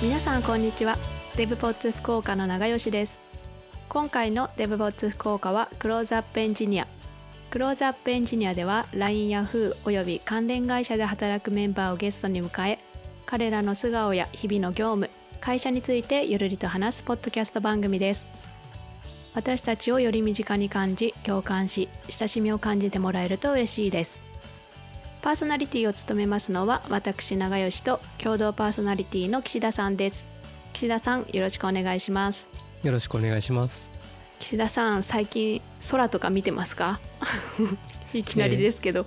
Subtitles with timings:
[0.00, 0.96] 皆さんこんにちは。
[1.34, 3.18] デブポッツ福岡の長吉です。
[3.88, 6.86] 今回のデブポッツ福岡はクローズアップエンジニア
[7.50, 12.78] クローズアップエンジニアでは LINE や Yahoo および関連会社で働くメンバーをゲストに迎え
[13.26, 18.28] 彼らの素顔や日々の業務会社についてゆるりと話すポッドキャスト番組です。
[19.34, 24.27] 私たちをより身近に感じ共感し親しみを感じてもらえると嬉しいです。
[25.22, 30.26] パーソナリティを務めますのは私長吉と共同パーソナリティの岸田さんです。
[30.72, 32.46] 岸田さんよろしくお願いします。
[32.82, 33.90] よろしくお願いします。
[34.38, 35.60] 岸田さん最近
[35.90, 37.00] 空とか見てますか？
[38.14, 39.04] いきなりですけど、い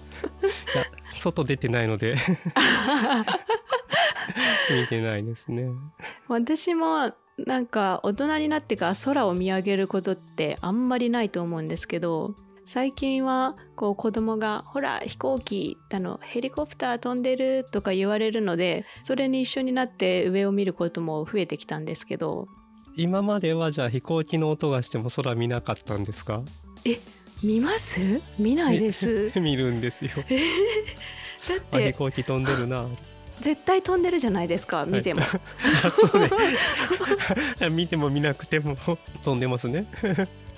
[0.78, 2.16] や外出てないので。
[4.70, 5.70] 見てないですね。
[6.28, 12.36] 私もなんか大人になってから空を見上げることってあんまりないと思うんですけど
[12.74, 22.48] 最近はこう子供が「ほら飛行機だのヘリコプター飛んでる」とか言われるのでそれに一緒になって上を見ることも増えてきたんですけど。
[22.96, 26.44] 今まではじゃあ飛行機の音がしても空見なかったんですか？
[26.86, 26.98] え
[27.44, 28.00] 見ます？
[28.40, 29.34] 見ないです。
[29.36, 30.12] 見るんですよ。
[30.16, 30.26] だっ
[31.72, 32.88] あ飛て行機飛んでるな。
[33.42, 35.40] 絶対飛んでるじゃないですか見ても、そ
[36.18, 36.30] うね。
[37.72, 38.78] 見ても見なくても
[39.22, 39.88] 飛んでますね。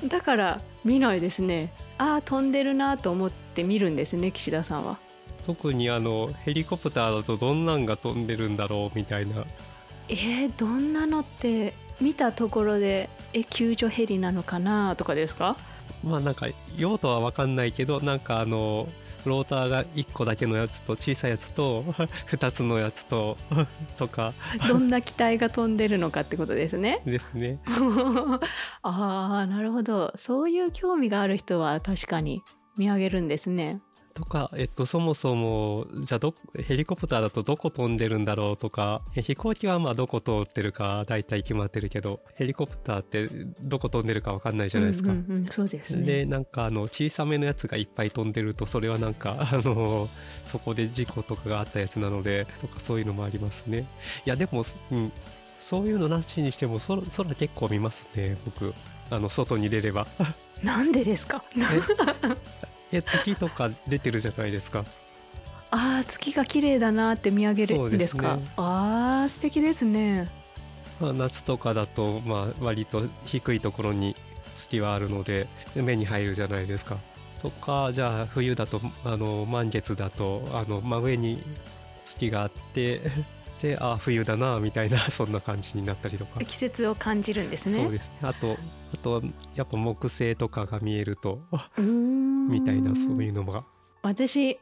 [0.06, 4.98] だから見ないですねああ飛んでるなと思って見るんですね岸田さんは。
[5.46, 9.46] 特にあのヘリコプターだとどんなんが飛んでるんだろうみたいな。
[10.10, 15.56] えー、どんなのって見たところでえ救助ヘリなのかなとかですか？
[16.04, 18.88] まあなんか用途は分かんないけどなんかあの
[19.26, 21.84] ローターが1個だけのやつと小さいやつと
[22.30, 23.38] 2つのやつと
[23.98, 24.34] とか。
[24.68, 27.02] どんな機体が飛んでるのかってことですね。
[27.08, 27.60] ですね。
[28.82, 28.90] あ
[29.44, 30.12] あなるほど。
[30.16, 32.42] そういう興味がある人は確かに
[32.78, 33.82] 見上げるんですね
[34.14, 43.28] とか、えっと、そもそもじゃあどヘリコプターだとどこ飛んでるんだろうとかえ飛行機はまあどこ通ってるか大体決まってるけどヘリコプターって
[43.62, 45.12] どこ飛んでるか分かんないじゃないですか。
[45.12, 46.04] うんうんうんそうですね。
[46.06, 50.08] でなんかあの小さめのやつがいっぱい飛んでるとそれはなんか あの
[50.46, 53.88] そこで事故とかがあったやつなのでとかそういうのもありますね。
[54.26, 55.12] いやでも、うん、
[55.58, 58.74] そういうのなしにしても空空結構見ますね僕。
[59.10, 60.08] あの外に出れば。
[60.64, 61.44] なんでですか？
[62.94, 64.86] え月とか出てるじゃないですか。
[65.72, 70.30] あー月が綺麗だなって見上げるんですかすねあー素敵ですね。
[71.00, 74.16] まあ、夏とかだと、まあ、割と低いところに
[74.54, 76.98] 月はあるので目に入るじゃないですか。
[77.42, 81.44] とかじゃあ冬だとあの満月だとあの真上に
[82.04, 83.02] 月があって
[83.62, 86.44] であ冬だなみたいな そんな感じになったりとか。
[86.44, 87.74] 季節を感じるんですね。
[87.74, 88.16] そうですね。
[88.22, 88.58] あと
[88.94, 89.22] あとは
[89.56, 91.40] やっぱ木星とかが見えると
[91.78, 93.64] みたいなそういうのが。
[94.02, 94.60] 私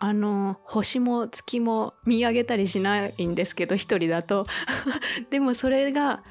[0.00, 4.46] あの星も月も見上げたりしないんですけど一人だと。
[5.30, 6.24] でもそれが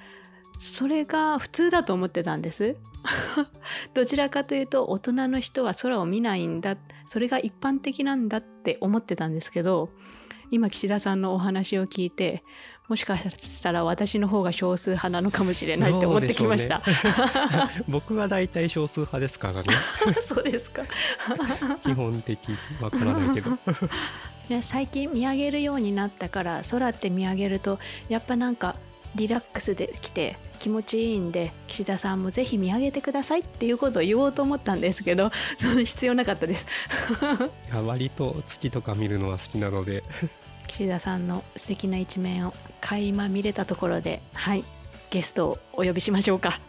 [0.59, 2.75] それが普通だと思ってたんです。
[3.93, 9.89] どちらかというと大人の人は空を見ないんだそれが一般的なんだって思ってたんですけど
[10.51, 12.43] 今岸田さんのお話を聞いて
[12.89, 16.83] もしかしたら私の方が少数派なのかもしれないって思ってきました。
[17.87, 19.69] 僕は大体少数派ですからね。
[20.21, 20.83] そうですか。
[21.81, 22.49] 基本的
[22.81, 23.51] わからないけど。
[24.49, 27.79] ね、最近見上げるようになったから空って見上げると
[28.09, 28.75] やっぱなんか
[29.15, 36.65] リラックスできて気持ちいいんで岸田さんもぜひ見上げてくださいっていうことを言おうと思ったんですけどその必要なかったです。
[37.85, 40.03] 割と月とか見るのは好きなので
[40.67, 44.63] 岸田さんの素敵な一面を垣間見れたところではい
[45.09, 46.61] ゲストをお呼びしましょうか。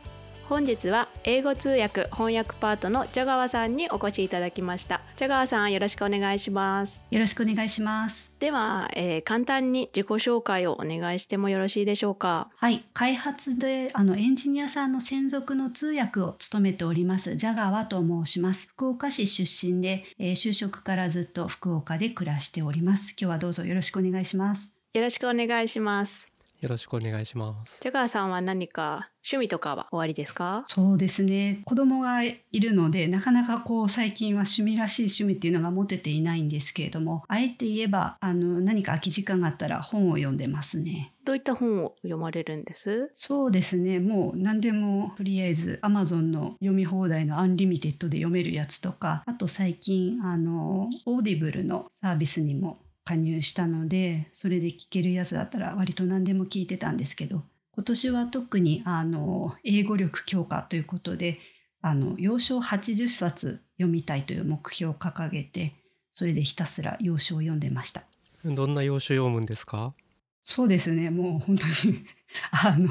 [0.53, 8.31] 本日は英語通訳翻訳パートのジャガワさんにお越しいただきましたジャガワさんよろしくお願いしますよろしくお願いします。
[8.38, 12.50] では、えー簡単に自己紹介をお願いしてもよろしいでしょうか？
[12.56, 18.69] はい、開発であのエンジニアさんの専属の通訳を務めておりますジャガワと申します。
[18.73, 23.15] 福岡市出身で、えー就職からずっと福岡で暮らしております。
[23.19, 24.75] 今日はどうぞよろしくお願いします。
[24.93, 26.31] よろしくお願いします。
[26.62, 30.62] よろしくお願いしますジャガワさんは何か趣味とかはおありですか？
[30.67, 31.61] そうですね。
[31.64, 41.12] 子供がいるのでなかなかこう最近は趣味らしい趣味っていうのが持てていないんですけれども、あえて言えばあの何か空き時間があったら本を読んでますね。
[41.25, 43.11] どういった本を読まれるんです？
[43.14, 57.43] そうですねもう何でもとりあえず Amazon の読み放題のアンリミテッドで読めるやつとかあと最近あの Audible のサービスにも加入したのでそれで聞けるやつだったら割と何でも聞いてたんですけど
[57.75, 61.38] 今年は特にあの英語力強化ということで
[61.81, 65.75] あの要所80冊読みたいという目標を掲げて
[66.12, 68.04] それでひたすら要所を読んでました。
[68.44, 69.94] どんな要所読むんですか？
[70.43, 72.04] そうですねもう本当に
[72.64, 72.88] あの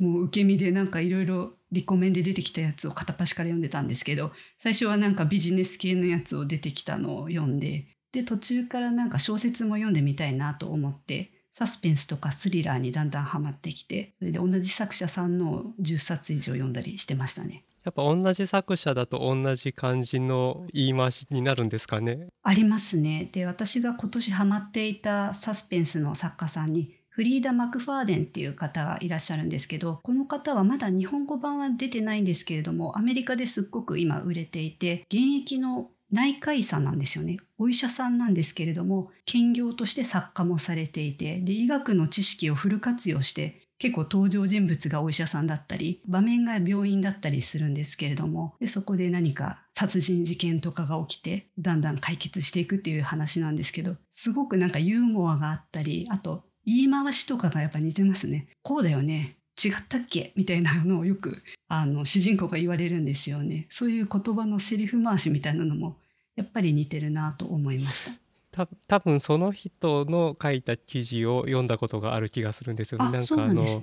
[0.00, 17.64] もう受け身でなんかいろいろリコメンで出てきたやつを片っ端から読んでたんですけど最初はなんかビジネス系のやつを出てきたのを読んでで途中からなんか小説も読んでみたいなと思ってサスペンスとかスリラーにだんだんハマってきてそれで同じ作者さんの10冊以上読んだりしてましたね。
[17.84, 22.28] やっぱ同じ作者だと同じ感じの言い回しになるんですかね？
[22.42, 23.28] ありますね。
[23.32, 58.46] で私が今年ハマっていたサスペンスの作家さんにフリーダ・マクファーデンっていう方がいらっしゃるんですけどこの方はまだ日本語版は出てないんですけれどもアメリカですっごく今売れていて現役の内科医さんなんですよねお医者さんなんですけれども兼業として作家もされていてで医学の知識をフル活用して結構登場人物がお医者さんだったり場面が病院だったりするんですけれどもでそこで何か殺人事件とかが起きてだんだん解決していくっていう話なんですけどすごくなんかユーモアがあったりあと言い回しとかがやっぱ似てますね。
[58.62, 60.32] こうだよね違ったっけ？
[60.36, 63.66] みたいなのをよくあの主人公が言われるんですよね。
[63.68, 65.96] そういう言葉のセリフ回しみたいなのも
[66.36, 68.04] やっぱり似てるなと思いまし
[68.52, 68.66] た。
[68.66, 73.06] た多分その人の書いた記事を読んだことがある気がするんですよね。
[73.08, 73.82] あなんそうなんですね。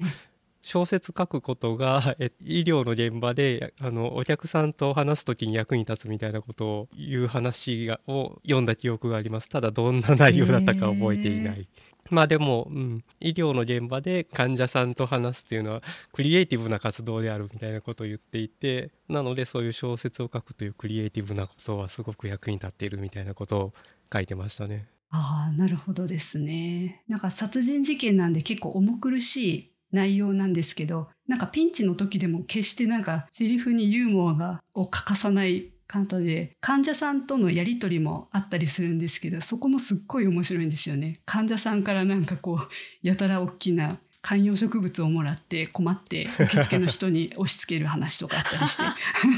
[0.61, 11.67] 小説書くことがえ医療の現場であのお客さんと話す時に役に立つみたいなことを言う話がを読んだ記憶がありますただどんな内容だったか覚えていない。
[12.11, 15.81] まあでも、うん、医療の現場で患者さんと話すっていうのは
[16.13, 23.73] クリエイティブな活動であるみたいなことを言っていてなのでそういう小説を書くというクリエイティブなことはすごく役に立っているみたいなことを
[24.13, 24.87] 書いてましたね。
[25.09, 27.03] ああなるほどですね。
[27.07, 41.21] なんか殺人事件なんで結構重苦しい内容なんですけどなんかピンチの時でも決してなんかセリフにユーモアがを欠かさない方で患者さんとのやり取りもあったりするんですけどそこもすっごい面白いんですよね。
[41.25, 48.83] 患者さんからなんかこうやたら大きな観葉植物をもらって困って受付の人に押し付ける話とかあったりして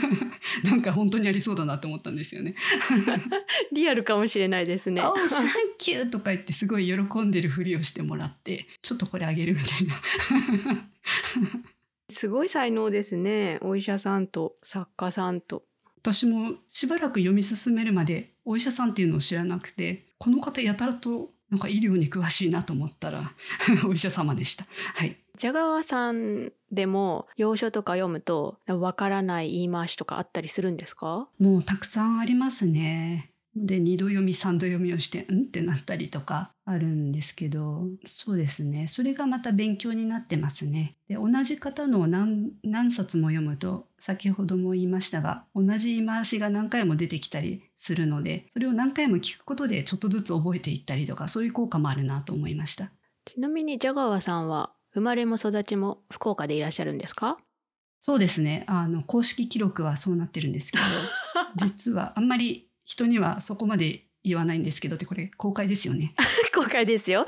[0.64, 2.56] なんか本当にありそうだなと思ったんですよね。
[3.74, 5.02] リアルかもしれないですね。
[5.02, 5.48] サン
[5.78, 10.90] キューとか言ってすごい喜んでるふりをしてもらってちょっとこれあげるみたいな
[12.10, 13.60] すごい才能ですね。
[13.62, 15.66] お医者さんと作家さんと。
[16.14, 23.32] 私もしばらく読み進めるまでお医者さんっていうのを知らなくてこの方やたらとなんか医療に詳しいなと思ったら
[23.88, 24.66] お医者様でした。
[24.96, 25.18] はい。
[25.38, 31.30] ジャガワさんでも洋書とか読むとわからない言い回しとかあったりするんですか？
[31.40, 33.32] もうたくさんありますね。
[33.56, 40.98] で2度読み3度読みをしてんってなったりとかあるんですけどそうですねそれがまた勉強になってますね。
[41.08, 52.92] で同じ方の何何冊も読むと先ほども言いましたが同じ言い回しが何回も出てきたりするのでそれを何回も聞くことでちょっとずつ覚えていったりとかそういう効果もあるなと思いました。
[53.26, 57.38] ちなみにジャガワさんは生まれも育ちも福岡でいらっしゃるんですか？
[58.02, 60.84] そうですねあの公式記録はそうなってるんですけど
[61.66, 66.14] 実はあんまり人にはそこまで言わないんですけどってこれ公開ですよね。
[66.54, 67.26] 公開ですよ。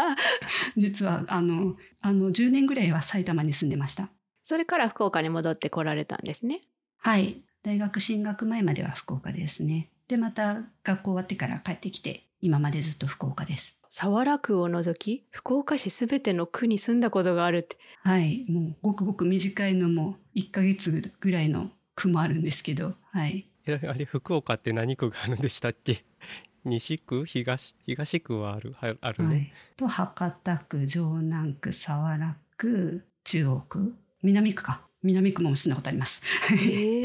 [0.76, 4.10] 実はあのあの10年ぐらいは埼玉に住んでました。
[4.42, 6.62] それから福岡に戻ってこられたんですね。
[6.98, 7.42] はい。
[7.62, 9.90] 大学進学前までは福岡ですね。
[10.08, 13.78] でまた学校終わってから帰ってきて今までずっと福岡です。
[13.90, 17.76] 早良区を除き福岡市すべての区に住んだことがあるって。
[18.02, 18.46] はい。
[18.48, 26.04] もうごくごく短いのも1ヶ月ぐらいの区もあるんですけどはいえあれ福岡って何区があるんでしたっけ？
[26.64, 27.24] 西区？
[27.24, 34.86] 東東区はあるはあるね、はい、と博多区城南区早良区中央区南区か。
[35.02, 36.20] 南区も住んだことあります。
[36.54, 37.04] へ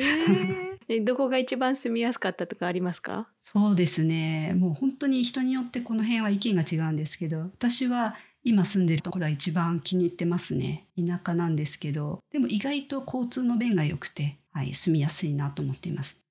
[0.90, 3.30] えどこが一番住みやすかったとかありますか？
[3.40, 4.54] そうですね。
[4.58, 10.88] もう本当に人によってこの辺は意見が違うんですけど私は今住んでるところが一番気に入ってますね。
[10.98, 16.22] 田舎なんですけどでも意外と交通の便が良くて、はい、住みやすいなと思っています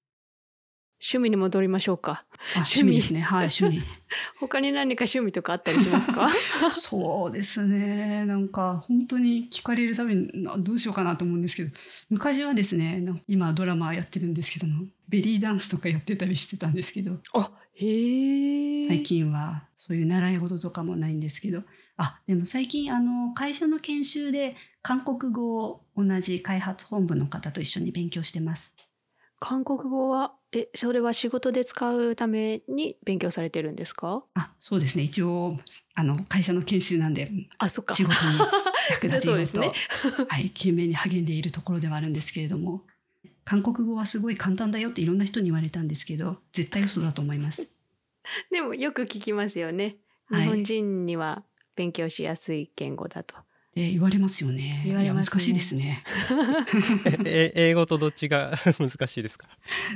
[1.06, 2.25] 趣味に戻りましょうか。
[2.56, 2.94] あ趣味。
[2.94, 3.20] ですね。
[3.20, 3.82] はい趣味。
[4.40, 6.30] 他に何か趣味とかあったりしますか？
[6.73, 8.25] そうですね。
[8.25, 11.70] なんか本当に聞かれるためになどうしようかなと思うんですけど。
[12.08, 17.20] 昔はですね今ドラマやってるんですけどもベリーダンスとかやってたりしてたんですけど。
[17.34, 21.62] あへえ最近はそういう習い事とかもないんですけど。
[21.96, 28.75] あでも最近あの会社の研修で韓国語を同じ開発本部の方と一緒に勉強してます。
[29.38, 34.25] 韓国語はえそれは仕事で使うために勉強されてるんですか？
[34.34, 35.02] あそうですね。
[35.04, 35.58] 一応
[35.94, 37.94] あの会社の研修なんであそっか。
[37.94, 38.38] 仕事に
[38.90, 39.73] 役立てよ うとね。
[40.28, 42.82] はい、懸命に励んでいるところではあるんですけれども
[43.44, 47.75] 韓国語はすごい簡単だよっていろんな人に言われたんですけど絶対嘘だと思います。
[48.50, 49.96] でもよく聞きますよね。
[50.26, 50.42] はい。
[50.44, 51.44] 日本人には
[51.76, 53.34] 勉強しやすい言語だと。
[53.76, 54.83] え言われますよね。
[54.87, 56.02] 言われますね難しいですね。
[57.25, 59.49] え英語とどっちが 難しいですか？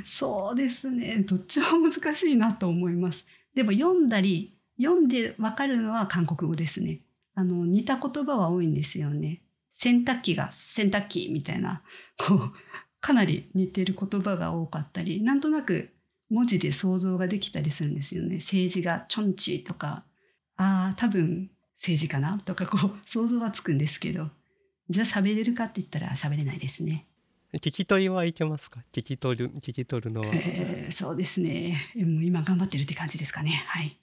[0.03, 1.19] そうですね。
[1.27, 3.25] どっちも難しいなと思います。
[3.55, 7.01] でも読んだり読んでわかるのは韓国語ですね。
[7.35, 9.41] あの似た言葉は多いんですよね。
[9.71, 11.81] 洗濯機が洗濯機みたいな
[12.17, 12.53] こう
[12.99, 15.91] かなり似てる言葉が多かったり、なんとなく
[16.29, 18.37] 文字で想像ができたりするんですよね。
[18.37, 20.03] 政治がチョンチーとか、
[20.57, 21.49] ああ多分
[21.81, 22.37] 政治かな？
[22.39, 24.27] とかこう想像はつくんですけど、
[24.89, 27.05] じゃあ喋れるかって言ったら喋れないですね。
[27.53, 28.81] 聞き取りはいけますか？
[28.91, 31.77] 聞き取る聞き取るのはえーそうですね。
[31.95, 33.63] もう今頑張ってるって感じですかね。
[33.67, 33.97] はい。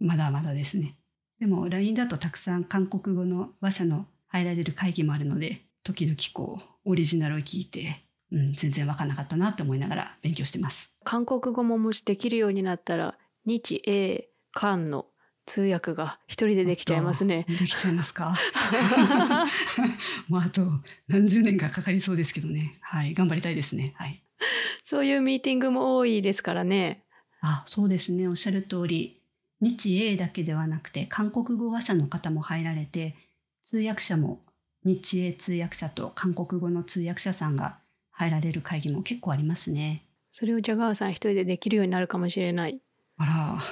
[0.00, 0.96] まだまだですね。
[1.38, 10.90] でも LINE だとたくさん韓国語の話者の入られる会議もあるので、時々こうオリジナルを聞いて、うん、全然分かんなかったなって思いながら勉強してます。
[11.04, 15.06] 韓国語ももしできるようになったら日英韓の
[15.50, 17.44] 通訳が一人でできちゃいますね。
[17.48, 18.36] できちゃいますか？
[20.28, 20.62] もうあと
[21.08, 22.78] 何十年かかかりそうですけどね。
[22.80, 23.92] はい、頑張りたいですね。
[23.96, 24.22] はい。
[24.84, 27.02] そういうミーティングも多いですからね。
[27.40, 28.28] あ、そうですね。
[28.28, 29.20] おっしゃる通り、
[29.60, 33.16] 日英だけではなくて韓国語話者の方も入られて、
[33.64, 34.40] 通訳者も
[34.84, 37.80] 日英通訳者と韓国語の通訳者さんが
[38.12, 40.04] 入られる会議も結構ありますね。
[40.30, 42.80] それをジャガーさん一人でできるようになるかもしれない。
[43.22, 43.62] あら、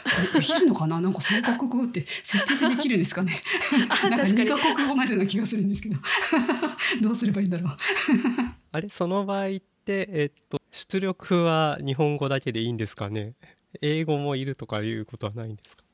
[0.40, 1.00] できるのかな？
[1.00, 3.40] なんか三カ国語って設定でできるんですかね？
[3.88, 5.96] あなんか二カ国語までな気がするんですけど。
[7.00, 7.76] どうすればいいんだろう？
[8.72, 8.88] あれ？
[8.90, 9.50] その場合っ
[9.84, 13.34] てえっと出力は日本語だけでいいんですかね？
[13.80, 15.84] 英語もいるとかいうことはないんですか？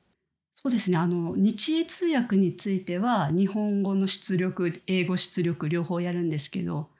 [0.55, 0.97] そうですね。
[0.99, 6.91] あの日英通訳については日本語の出力、英語出力両方やるんですけど、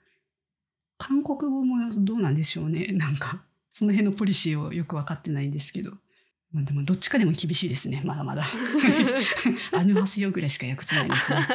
[0.97, 2.87] 韓国語もどうなんでしょうね？
[2.93, 3.43] なんか
[3.73, 5.91] その辺のポリシーをよく分かってないんですけど。
[6.51, 8.01] まあでもどっちかでも厳しいですね。
[8.05, 8.45] まだまだ。
[9.73, 11.47] アヌハセヨぐらいしか訳せないですね。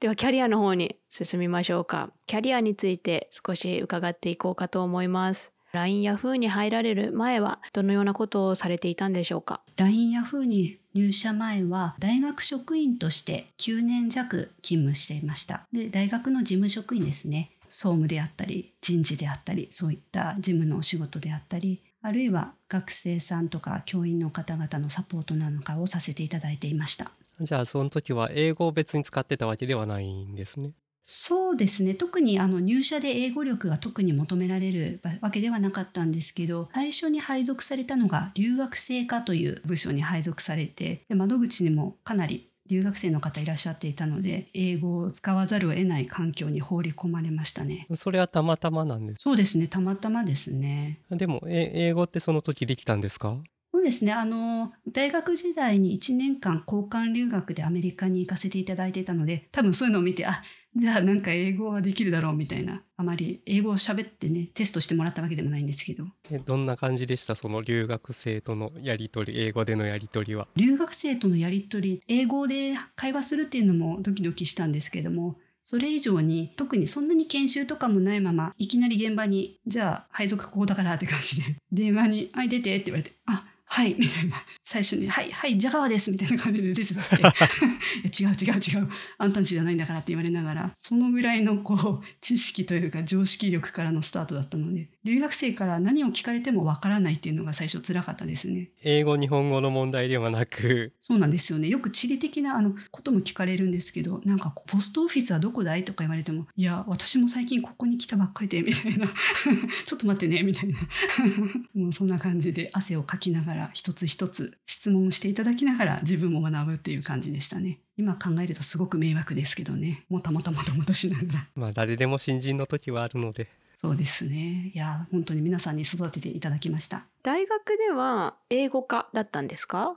[0.00, 2.10] ではキャリアの方に進みましょうか。
[2.26, 5.52] キャリアについて少し伺っていこうかと思います。
[5.72, 15.66] LINE や Yahoo に入られる前はどのようなことをされていたんでしょうか？LINE ヤフーに入社前は大学職員として9年弱勤務していました。
[15.72, 17.52] で、大学の事務職員ですね。
[17.68, 27.12] 総務であったり、人事であったり、そういった事務のお仕事であったり、あるいは学生さんとか教員の方々のサポートなんかをさせていただいていました。
[27.40, 47.86] じゃあその時は英語を別に使ってたわけではないんですねそうですね特にあの入社で英語力が特に求められるわけではなかったんですけど最初に配属されたのが留学生課という部署に配属されてで窓口にもかなり留学生の方いらっしゃっていたので英語を使わざるを得ない環境に放り込まれましたね。
[47.94, 51.00] それはたまたまなんですそうですねたまたまですね。
[51.10, 53.42] でもえ英語ってその時できたんですか？
[53.80, 54.12] そうですね。
[54.12, 60.42] あの大学時代に1年間交換留学でアメリカに行かせていただいていたので多分そういうのを見てあ
[60.76, 66.04] じゃあなんか英語はできるだろうみたいなあまり英語を喋ってねテストしてもらったわけでもないんですけど。
[66.30, 67.34] えどんな感じでした？
[67.34, 70.46] その留学生とのやり取り英語でのやり取りは？
[70.56, 87.16] 留学生とのやり取り英語で会話するっていうのもドキドキしたんですけどもそれ以上に特にそんなに研修とかもないままいきなり現場にじゃあ配属ここだからって感じで電話に「はい出て」って言われて「あはい」みたいな最初に「はいはいジャガワです」みたいな感じで出てたって
[88.22, 98.70] 違う違う違うあんたんちじゃないんだからって言われながらそのぐらいのこう知識というか常識力からのスタートだったので留学生から何を聞かれてもわからないっていうのが最初辛かったですね。
[98.82, 101.68] 英語日本語の問題ではなくそうなんですよね。
[101.68, 109.06] よく地理的なあのことも聞かれるんですけど、なんかこうポストオフィスはどこだいとか言われても、いや、私も最近ここに来たばっかりで、みたいな。
[109.86, 110.78] ちょっと待ってね、みたいな。
[111.74, 117.80] もうそんな感じで汗をかきながら一つ一つ質問していただきながら自分も学ぶっていう感じでしたね。
[117.96, 120.04] 今考えるとすごく迷惑ですけどね。
[120.08, 121.48] もたもたもたもたしながら。
[121.54, 124.72] まあ誰でも新人の時はあるのでそうですね。
[124.74, 127.06] いや、本当に皆さんに育てていただきました。
[127.22, 129.96] 大学では英語科だったんですか？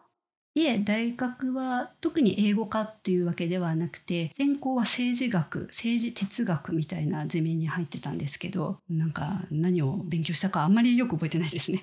[0.55, 11.81] いえ大学は特に英語科っていうわけではなくて専攻は政治学政治哲学みたいなゼミに入ってたんですけどなんか何を勉強したかあんまりよく覚えてないですね。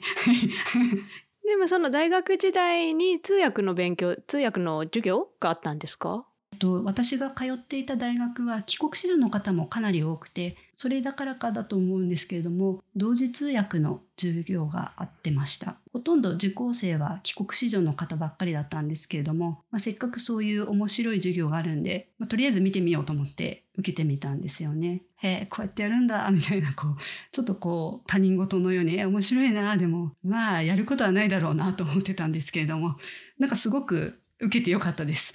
[1.51, 6.25] でもその大学時代に通訳の勉強通訳の授業があったんですか？
[6.61, 25.03] と私が通っていた大学は帰国子女の方もかなり多くてそれだからかだと思うんですけれども同時通訳の授業があってましたほとんど受講生は帰国子女の方ばっかりだったんですけれども、まあ、せっかくそういう面白い授業があるんで、まあ、とりあえず見てみようと思って受けてみたんですよね。
[25.17, 26.97] へえこうやってやるんだみたいなこう
[27.33, 32.97] ちょっとこう他人事のように面白いなでもまあやることはないだろうなと思ってたんですけれども
[33.39, 35.35] なんかすごく受けてよかったです。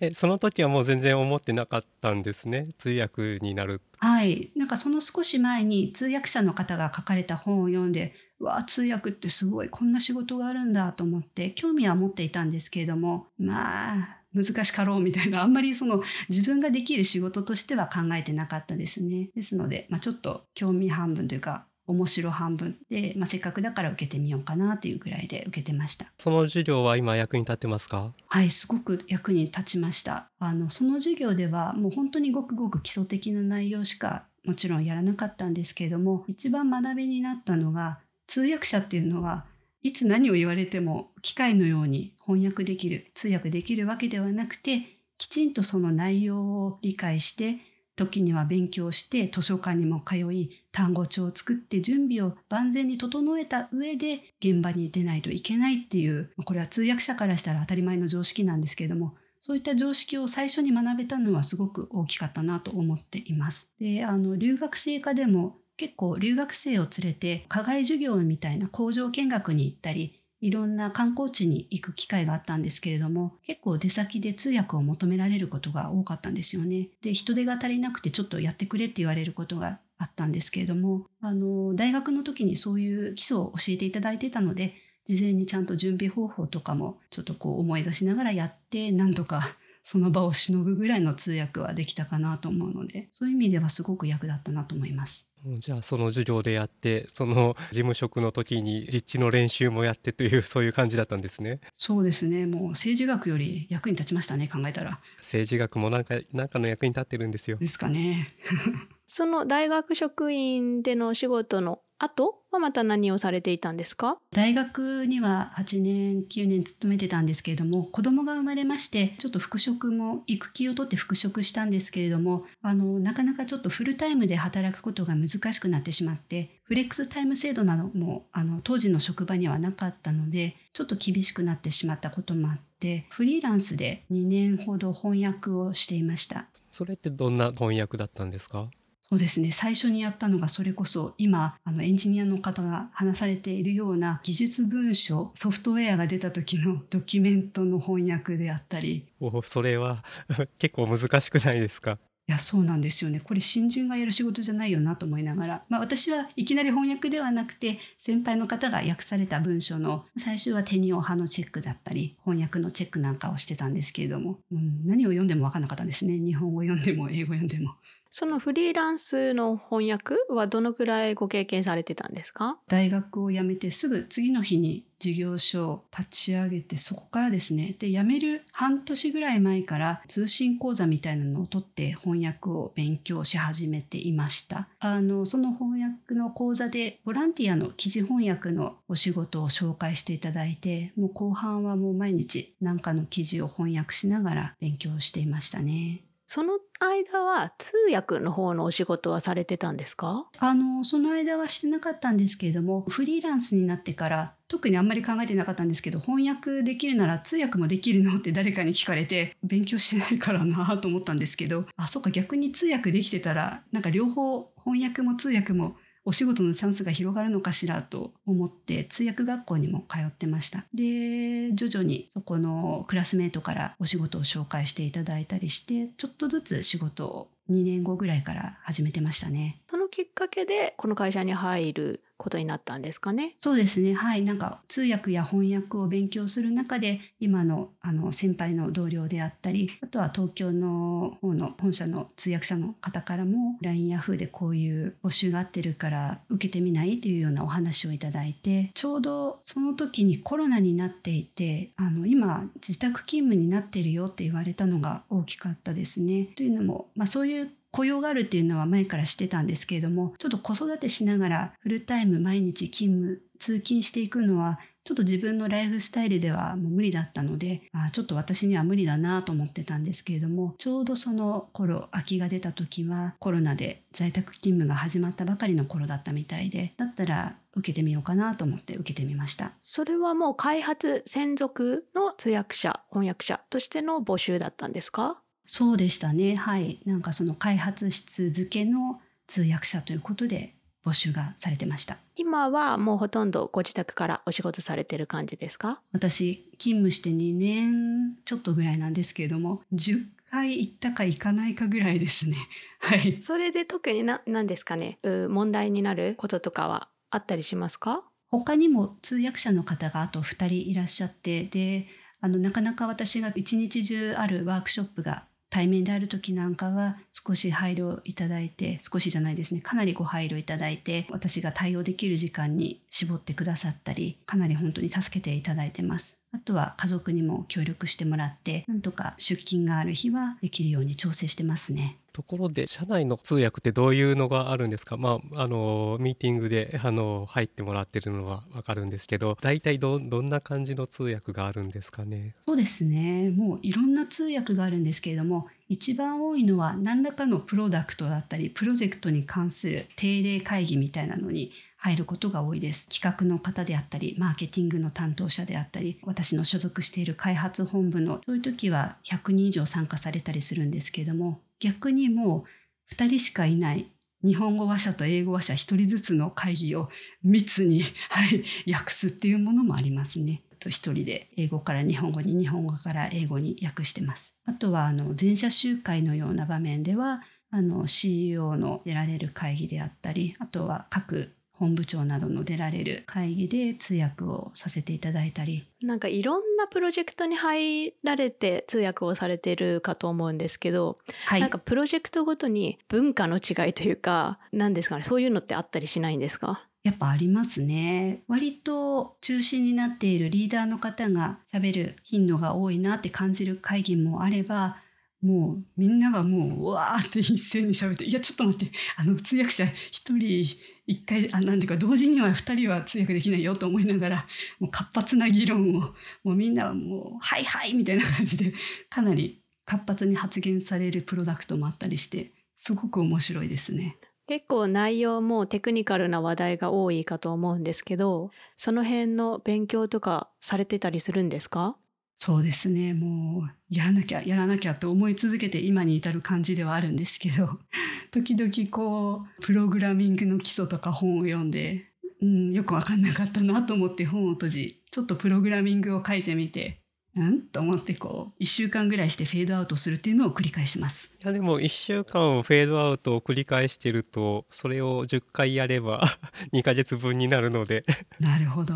[0.00, 2.68] えその時はもう全然思ってなかったんですね？
[2.78, 3.80] 通訳になる。
[3.98, 19.30] はい、なんかその少し前に通訳者の方が書かれた本を読んでわあ通訳ってすごいこんな仕事があるんだと思って興味は持っていたんですけれどもまあ難しかろうみたいなあんまりその自分ができる仕事としては考えてなかったですね。
[19.34, 26.06] ですので、まあ、ちょっと興味半分というか面白半分で、まあ、せっかくだから受けてみようかなというぐらいで受けてました。
[26.18, 28.12] その授業は今役に立ってますか？
[28.28, 30.28] はい、すごく役に立ちました。
[30.38, 39.46] あのその授業ではもう本当にごくごく基礎的な内容しかもちろんやらなかったんですけれども、一番学びになったのが通訳者っていうのは
[39.82, 44.82] いつ何を言われても機械のように翻訳できる、通訳できるわけではなくて、
[45.18, 47.58] きちんとその内容を理解して、
[47.98, 63.72] 時には勉強して図書館にも通い単語帳を作って準備を万全に整えた上で現場に出ないといけないっていうこれは通訳者からしたら当たり前の常識なんですけれどもそういった常識を最初に学べたのはすごく大きかったなと思っています。
[63.80, 76.88] であの留学生科でも結構留学生を連れて課外授業みたいな工場見学に行ったりいろんな観光地に行く機会があったんですけれども結構出先で通訳を求められることが多かったんですよね。
[77.02, 84.74] で人手が足りなくてちょっとやってくれって言われることがあったんですけれどもあの大学の時にそういう基礎を教えていただいてたので
[85.06, 89.56] 事前にちゃんと準備方法とかもちょっとこう思い出しながらやってなんとか
[89.90, 95.30] その場をしのぐぐらいの通訳はできたかなと思うのでそういう意味ではすごく役立ったなと思います。
[95.56, 108.34] じゃあその授業でやってその事務職の時に実地の練習もやってというそういう感じだったんですねそうですねもう政治学より役に立ちましたね考えたら政治学もなんかなんかの役に立ってるんですよですかね。
[109.06, 114.18] その大学職員での仕事の後はまた何をされていたんですか？
[114.32, 136.46] 大学には8年9年勤めてたんですけれども子供が生まれましてちょっと復職も育休を取って復職したんですけれどもあのなかなかちょっとフルタイムで働くことが難しくなってしまってフレックスタイム制度などもあの当時の職場にはなかったのでちょっと厳しくなってしまったこともあってフリーランスで2年ほど翻訳をしていました。
[136.70, 138.68] それってどんな翻訳だったんですか？
[139.10, 139.52] そうですね。
[139.52, 149.06] 最初にやったのがそれこそ今あのエンジニアの方が話されているような技術文書ソフトウェアが出た時の ドキュメントの翻訳であったり。
[149.20, 150.04] おそれは
[150.58, 151.98] 結構難しくないですか？
[152.28, 153.20] いやそうなんですよね。
[153.20, 166.18] これ新人がやる仕事じゃないよなと思いながら、まあ、私はいきなり翻訳ではなくて先輩の方が訳された文書の最終は手にお派のチェックだったり翻訳のチェックなんかをしてたんですけれども、うん、何を読んでも分からなかったんですね。
[166.18, 167.76] 日本語読んでも英語読んでも。
[168.10, 172.58] そのフリーランスの翻訳はどのくらいご経験されてたんですか？
[172.68, 177.76] 大学を辞めてすぐ次の日に事業所を立ち上げてそこからですね。
[177.78, 184.68] で辞める半年ぐらい前から通信講座みたいなのを取って翻訳を勉強し始めていました。
[184.80, 196.00] あのその翻訳の講座でボランティアの記事翻訳のお仕事を紹介していただいてもう後半はもう毎日何かの記事を翻訳しながら勉強していましたね。
[196.30, 200.26] その間は通訳の方のお仕事はされてたんですか？
[200.38, 215.76] あのその間はしてなかったんですけれどもフリーランスになってから特にあんまり考えてなかったんですけど翻訳できるなら通訳もできるのって誰かに聞かれて勉強してないからなと思ったんですけどあそっか逆に通訳できてたらなんか両方翻訳も通訳も
[216.08, 220.64] お仕事のチャンスが広がるのかしらと思って通訳学校にも通ってました。
[220.72, 229.60] で徐々にそこのクラスメートからお仕事を紹介していただいたりしてちょっとずつ仕事を2年後ぐらいから始めてましたね。
[229.68, 233.32] そのきっかけでこの会社に入ることになったんですかね？
[233.36, 233.94] そうですね。
[233.94, 234.22] はい。
[234.22, 256.24] なんか通訳や翻訳を勉強する中で今のあの先輩の同僚であったりあとは東京の方の本社の通訳者の方からも LINE ヤフーでこういう募集があってるから受けてみないというようなお話をいただいてちょうどその時にコロナになっていてあの今自宅勤務になってるよって言われたのが大きかったですね。
[256.36, 279.52] というのも、まあ、そういう雇用があるっていうのは前からしてたんですけれどもちょっと子育てしながらフルタイム毎日勤務通勤していくのはちょっと自分のライフスタイルではもう無理だったのであちょっと私には無理だなと思ってたんですけれどもちょうどその頃空きが出た時はコロナで在宅勤務が始まったばかりの頃だったみたいでだったら受けてみようかなと思って受けてみました。
[279.62, 285.20] それはもう開発専属の通訳者翻訳者としての募集だったんですか？
[285.50, 286.34] そうでしたね。
[286.36, 286.78] はい。
[286.84, 291.96] なんかその開発室付けの通訳者ということで募集がされてました。
[292.16, 295.80] 今はもうほとんどご自宅からお仕事されてる感じですか？
[295.92, 302.36] 私勤務して2年ちょっとぐらいなんですけれども10回行ったか行かないかぐらいですね。
[302.80, 303.22] はい。
[303.22, 304.98] それで特にな何ですかね？
[305.02, 308.04] う問題になることとかはあったりしますか？
[308.30, 311.86] 他にも通訳者の方があと2人いらっしゃってで
[312.20, 319.60] あのなかなか私が一日中あるワークショップが対面である時なんかは少し配慮いただいて少しじゃないですね。
[319.60, 326.18] かなりご配慮いただいて私が対応できる時間に絞ってくださったりかなり本当に助けていただいてます。
[326.32, 331.96] あとは家族にも協力してもらってなんとか出勤がある日はできるように調整してますね。
[332.18, 334.96] ところで社内の通訳ってどういうのがあるんですか？
[334.96, 342.34] まああのミーティングであの入ってもらってるのはわかるんですけど大体どどんな感じの通訳があるんですかね？
[342.40, 343.30] そうですね。
[343.30, 352.88] もういろんな通訳があるんですけれども一番多いのは何らかのプロダクトだったりプロジェクトに関する定例会議みたいなのに入ることが多いです。
[352.88, 362.44] 企画の方であったりマーケティングの担当者であったり私の所属している開発本部のそういう時は100人以上参加されたりするんですけれども逆にも
[362.90, 363.92] う2人しかいない
[364.24, 366.88] 日本語話者と英語話者1人ずつの会議を
[367.22, 370.42] 密に、 はい、訳すっていうものもありますね。
[370.58, 374.36] と一人で英語から日本語に日本語から英語に訳してます。
[374.44, 385.66] あとはあの全社集会のような場面ではあの CEO の出られる会議であったりあとは各本部長などの出られる会議で通訳をさせていただいたり。
[385.82, 396.64] なんかいろんなプロジェクトに入られて通訳をされてるかと思うんですけど、はい、なんかプロジェクトごとに文化の違いというか何ですかねそういうのってあったりしないんですか？
[396.84, 398.22] やっぱありますね。
[398.28, 404.78] 割と中心になっているリーダーの方が喋る頻度が多いなって感じる会議もあれば
[405.22, 410.40] もうみんながもううわーって一斉に喋って「いやちょっと待ってあの通訳者一人
[410.86, 414.26] 一回あなんていうか同時には2人は通訳できないよと思いながら
[414.60, 415.92] もう活発な議論をも
[416.32, 418.52] うみんなはもう「はいはい」みたいな感じで
[418.88, 423.96] かなり活発に発言されるプロダクトもあったりしてすごく面白いですね。
[424.28, 431.76] 結構内容もテクニカルな話題が多いかと思うんですけどその辺の勉強とかされてたりするんですか？
[432.20, 432.94] そうですね。
[432.94, 437.60] もうやらなきゃやらなきゃと思い続けて今に至る感じではあるんですけど
[438.10, 441.86] 時々こうプログラミングの基礎とか本を読んで、
[442.20, 446.82] うん、よく分かんなかったなと思って本を閉じちょっとプログラミングを書いてみて
[447.14, 447.42] うん？
[447.42, 451.14] と思ってこう1週間ぐらいしてフェードアウトするっていうのを繰り返してます。
[451.22, 456.18] いやでも1週間フェードアウトを繰り返してるとそれを10回やれば
[456.52, 457.84] 2ヶ月分になるので。
[458.18, 458.74] なるほど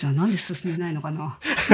[0.00, 1.38] じゃあなんで進めないのかな。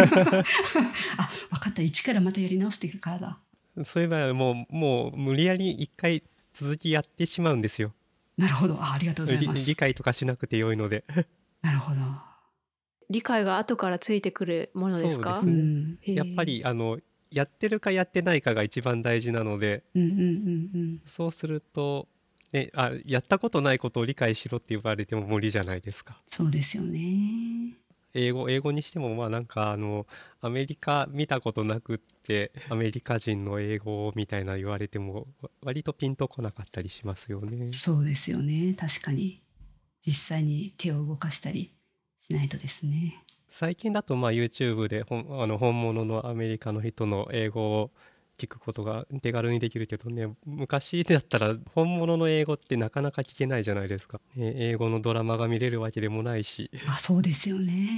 [1.17, 1.81] あ分かった。
[1.81, 3.39] 一からまたやり直していくからだ。
[3.85, 7.95] そういえばもうもう無理やり一回続きやってしまうんですよ。
[8.37, 8.83] なるほど。
[8.83, 9.65] あありがとうございます。
[9.65, 11.05] 理解とかしなくてよいので。
[11.63, 12.01] なるほど。
[13.11, 15.37] 理解が後からついてくるものですか？
[15.37, 16.99] そうですね、やっぱりあの
[17.31, 22.09] やってるかやってないかが一番大事なので、うんうんうんうん、そうすると
[22.51, 26.21] ね、あやったことないことを理解しろって言われても無理じゃないですか。
[26.27, 27.86] そうですよね
[28.17, 30.07] 英語英語にしてもまあなんかあの
[30.41, 35.27] アメリカ見たことなくってアメリカ人の英語みたいな言われても
[35.63, 37.71] 割とピンとこなかったりしますよね。
[37.73, 39.43] そうですよね確かに
[40.07, 41.73] 実際に手を動かしたり
[42.21, 43.23] しないとですね。
[43.49, 47.91] 最近だとまあ YouTube でほあの本物のアメリカの人の英語を
[48.39, 50.29] 聞くことが手軽にできるけどね。
[50.45, 56.71] 昔だったら本物の英語ってなかなか聞けないじゃないですか、え英語のドラマが見れるわけでもないし。
[56.89, 57.89] あそうですよね。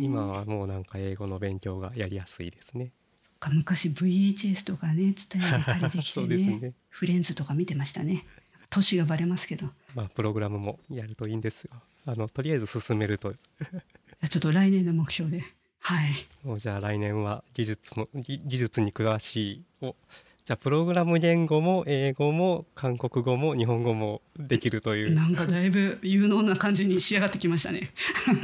[0.00, 2.92] 今はもうなんか英語の勉強がやりやすいですね。
[3.40, 6.74] か昔 VHS とかね伝えで借りてきてね ね。
[6.88, 8.24] フレンズとか見てましたね。
[8.70, 9.66] 年がバレますけど。
[9.94, 11.72] まあプログラムもやるといいんですよ。
[12.06, 13.34] あのとりあえず進めると。
[14.30, 15.44] ちょっと来年の目標で
[15.82, 16.26] はい。
[16.44, 19.96] もうじゃあ来年は技術も技術に詳しいを
[20.44, 25.12] じゃあプログラム言語も英語も韓国語も日本語もできるという。
[25.12, 27.90] なんかだいぶ有能な感じに仕上がってきましたね。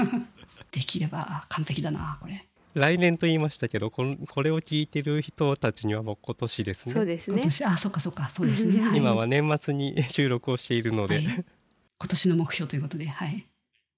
[0.73, 2.45] できれば完璧だなこれ。
[2.75, 6.93] 来年と言いましたけどここれを聞いてる人たちにはもう今年ですね。
[6.93, 7.49] そうですね。
[7.65, 11.45] あそっかそっかそうですね、 今は年末に収録をしているので、はい、今
[12.09, 13.47] 年の目標ということではい。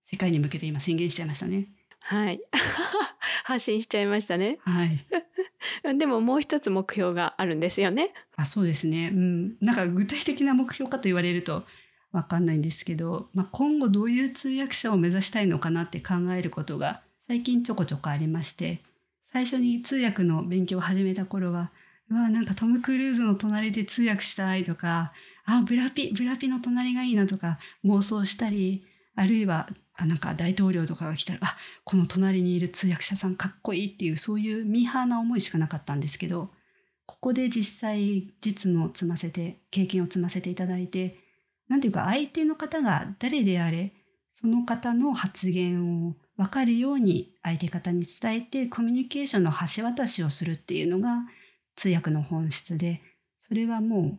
[0.05, 1.69] 世界に向けて今宣言しちゃいましたね
[2.01, 2.41] はい。
[3.45, 4.59] 発信しちゃいましたね。
[4.63, 5.07] はい。
[5.99, 8.13] でももう一つ目標があるんですよね。
[8.37, 9.11] あそうですね。
[9.13, 9.57] うん。
[9.61, 11.65] なんか具体的な目標かと言われると
[12.13, 18.81] わかんないんですけど、まあ、今後どういう通訳者を目指したいのかなって考えることが最近ちょこちょこありまして
[19.33, 21.71] 最初に通訳の勉強を始めた頃は
[22.11, 25.13] うわなんかトム・クルーズの隣で通訳したいとか
[25.45, 28.85] あブラピブラピの隣がいいなとか妄想したり
[29.15, 29.73] あるいはあ
[30.07, 36.51] なんか大統領とかが来たらあこの隣にいる通訳者さんかっこいいっていうそういうミーハーな思いしかなかったんですけど
[37.07, 41.17] ここで実際実務を積ませて経験を積ませていただいて
[41.69, 43.93] 何ていうか相手の方が誰であれ
[44.33, 51.25] その方の発言を分かるように相手方に伝えてコミュニケーションの橋渡しをするっていうのが
[51.77, 53.03] 通訳の本質で
[53.39, 54.19] それはも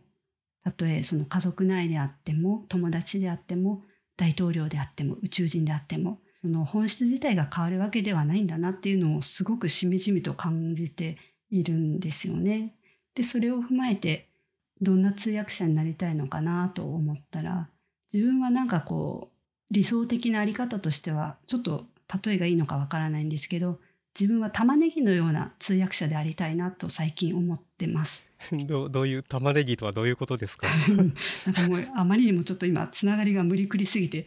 [0.62, 3.82] たとえその家族内であっても友達であっても
[4.16, 11.16] 大統領であっても宇宙人であってもその本質自体が変わるわけではないんだなっていうのをすごくしみじみと感じて
[11.50, 12.74] いるんですよね。
[13.14, 14.28] でそれを踏まえて
[14.80, 17.68] どんな通訳者になりたいのかなと思ったら
[18.12, 21.86] 自分はなんかこう理想的なあり方としてはちょっと
[22.24, 23.78] 例えがいいのかわからないんですけど
[24.18, 28.26] 自分は玉ねぎのような通訳者でありたいなと最近思ってます。
[28.66, 30.66] どどういう玉ねぎとはどういうことですか？
[30.88, 31.10] なん
[31.54, 34.26] かもうあまりにもちょっと今つながりが無理くりすぎて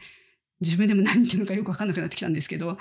[0.61, 2.77] 自分でも何言ってるのかよく分かんなくなってきたんですけど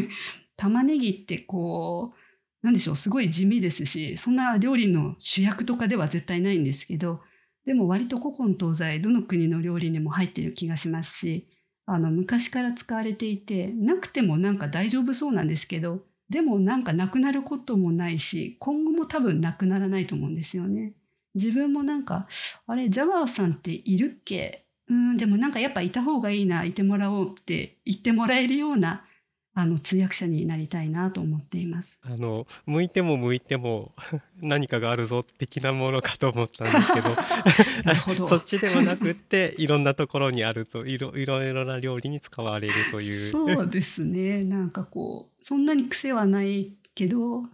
[0.56, 2.18] 玉ねぎってこう
[2.62, 7.20] 何でしょうすごい地味ですしそんな料理の主役とかでは絶対ないんですけど
[7.66, 11.48] でも割と古今東西どの国の料理にも入ってる気がしますし
[11.84, 20.92] あの昔から使われていてなくてもなんか大丈夫そうなんですけどでもなんかなくなることもないし今後も多分なくならないと思うんですよね。
[21.34, 22.26] 自分もなんか
[22.66, 24.66] あれジャワーさんっているっけ？
[24.88, 29.04] うんでもなんかやっぱいた方がいいないてもらおうって言ってもらえるような
[29.58, 31.98] あの通訳者になりたいなと思っています。
[32.02, 33.94] あの向いても向いても
[34.42, 37.08] 何かがあるぞ的なものかと思ったんですけど
[37.84, 43.32] なるほど そっちではなくっていろんなところにあるといろいろいろな料理に使われるという。
[43.32, 47.48] そうですねなんかこうそんなに癖はないけど、ま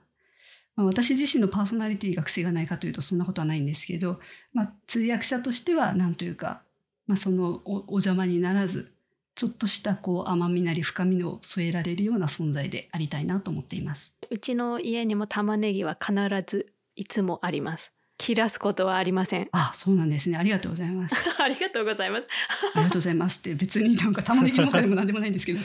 [0.78, 4.18] あ、私自身のパーソナリティが癖がないかというとそんなことはないんですけど、
[4.52, 6.64] まあ、通訳者としては何というか、
[7.06, 8.92] まあ、そのおお邪魔にならず
[9.34, 14.14] ちょっとしたこう甘みなり深みを添えられるような存在でありたいなと思っています。
[14.30, 16.14] うちの家にも玉ねぎは必
[16.46, 16.66] ず
[16.96, 17.92] いつもあります。
[18.18, 19.48] 切らすことはありません。
[19.52, 20.38] あ、そうなんですね。
[20.38, 21.16] ありがとうございます。
[21.42, 22.28] ありがとうございます。
[22.74, 25.60] ありがとうございますって別になんか玉ねぎ農家でも何でもないんですけど。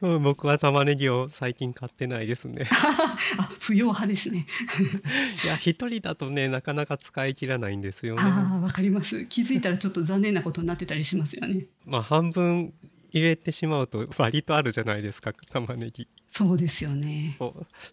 [0.00, 2.66] うん、僕は玉ねぎを最近買ってないですね。
[3.36, 4.46] あ、不要派ですね。
[5.44, 8.22] いや、一人だとね、なかなか使い切らないんですよね。
[8.24, 9.26] ああ、わかります。
[9.26, 11.66] 気づいたらちょっと残念なことになってたりしますよね。
[11.84, 12.72] まあ、半分
[13.10, 17.38] 入れてしまうと割とあるじゃないですか玉ねぎそうですよね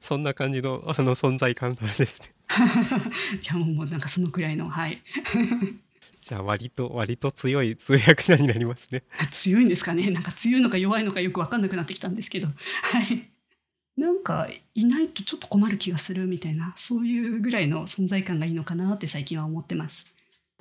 [0.02, 2.35] そんな感じのあの存在感なんですね
[3.42, 5.02] いやもうなんかそのくらいのはい。
[6.22, 9.04] じゃあ割と割と強い通訳者になりますね。
[9.32, 10.10] 強いんですかね？
[10.10, 12.48] なんか強いのか弱いのかよく分かんなくなってきたんですけど。
[12.48, 12.54] は
[13.02, 13.30] い。
[13.98, 20.14] なんかいないとちょっと困る気がするみたいなそういうぐらいの存在感がいいのかなって最近は思ってます。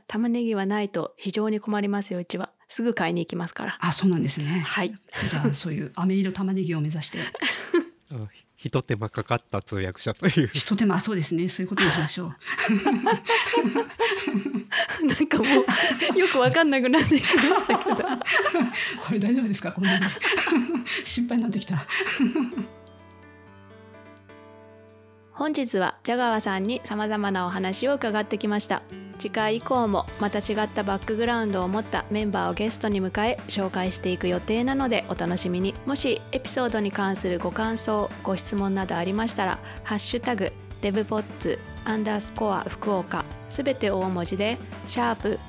[0.07, 3.79] 玉ねぎはないと非常に困りますようちはすぐ買いに行きますから。
[3.81, 4.63] あそうなんですね。
[4.67, 4.91] はい。
[5.29, 7.19] じゃあそういう飴色玉ねぎを目指して
[8.65, 10.47] ひと手間かかった通訳者という。
[10.47, 11.51] ひと手間そうですね。
[11.51, 12.35] そういうことにしましょう。
[15.07, 15.45] なんかも
[16.15, 17.97] うよくわかんなくなってきましたけど。
[19.05, 19.71] これ大丈夫ですか？
[19.71, 19.89] この
[21.05, 21.87] 心配になってきた
[25.35, 28.83] 本日はジャガワさんに様々なお話を伺ってきました。
[29.19, 35.75] 次回以降もまた違ったバックグラウンドを持ったメンバーをゲストに迎え紹介していく予定なのでお楽しみに。
[35.87, 45.41] もしエピソードに関するご感想ご質問などありましたら「ハッシュタグデブポッツアンダースコア福岡」すべて大文字で「シャープ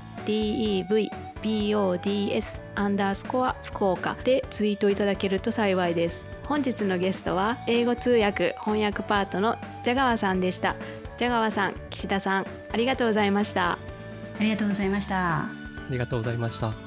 [1.43, 6.34] DEVBODS アンダースコア福岡」でツイートいただけると幸いです。
[6.47, 10.75] 本日のゲストは英語通訳翻訳パートのジャガワさんでした。
[11.17, 13.73] ジャガワさん岸田さんありがとうございました。
[13.73, 13.77] あ
[14.41, 15.43] りがとうございました。
[15.43, 16.84] ありがとうございました